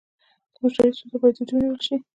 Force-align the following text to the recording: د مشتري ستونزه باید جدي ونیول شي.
د 0.53 0.55
مشتري 0.63 0.91
ستونزه 0.97 1.17
باید 1.21 1.37
جدي 1.37 1.53
ونیول 1.55 1.79
شي. 1.87 1.95